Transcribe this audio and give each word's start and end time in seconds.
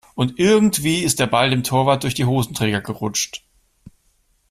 Und 0.15 0.39
irgendwie 0.39 1.03
ist 1.03 1.19
der 1.19 1.27
Ball 1.27 1.51
dem 1.51 1.63
Torwart 1.63 2.01
durch 2.01 2.15
die 2.15 2.25
Hosenträger 2.25 2.81
gerutscht. 2.81 3.43